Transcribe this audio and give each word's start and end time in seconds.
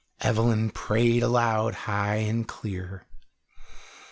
Evelyn 0.21 0.71
prayed 0.71 1.21
aloud, 1.21 1.75
high 1.85 2.15
and 2.15 2.47
clear. 2.47 3.05